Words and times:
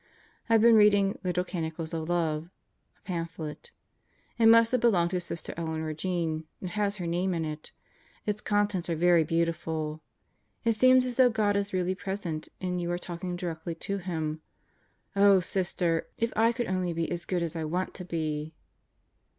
I've 0.49 0.61
been 0.61 0.73
reading 0.77 1.19
Little 1.23 1.43
Canticles 1.43 1.93
of 1.93 2.09
Love 2.09 2.49
(a 2.97 3.01
pamphlet). 3.07 3.69
It 4.39 4.47
must 4.47 4.71
have 4.71 4.81
belonged 4.81 5.11
to 5.11 5.19
Sister 5.21 5.53
Eleanor 5.55 5.93
Jean. 5.93 6.45
It 6.59 6.69
has 6.71 6.95
her 6.95 7.05
name 7.05 7.35
in 7.35 7.45
it. 7.45 7.71
Its 8.25 8.41
contents 8.41 8.89
are 8.89 8.95
very 8.95 9.23
beautiful. 9.23 10.01
It 10.65 10.73
seems 10.73 11.05
as 11.05 11.17
though 11.17 11.29
God 11.29 11.55
is 11.55 11.71
really 11.71 11.93
present 11.93 12.49
and 12.59 12.81
you 12.81 12.89
are 12.89 12.97
talking 12.97 13.35
directly 13.35 13.75
to 13.75 13.99
Him. 13.99 14.41
Oh, 15.15 15.39
Sister, 15.39 16.07
if 16.17 16.33
I 16.35 16.51
could 16.51 16.65
only 16.65 16.93
be 16.93 17.11
as 17.11 17.25
good 17.25 17.43
as 17.43 17.55
I 17.55 17.63
want 17.65 17.93
to 17.93 18.03
be. 18.03 18.55